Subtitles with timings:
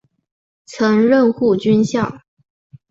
[0.65, 2.11] 曾任护军校。